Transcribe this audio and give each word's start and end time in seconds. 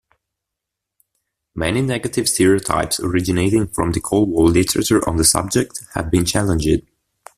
Many 1.53 1.83
negative 1.83 2.27
stereotypes 2.27 2.99
originating 2.99 3.67
from 3.67 3.91
the 3.91 4.01
cold-war 4.01 4.49
literature 4.49 5.07
on 5.07 5.17
the 5.17 5.23
subject 5.23 5.83
have 5.93 6.09
been 6.09 6.25
challenged. 6.25 6.81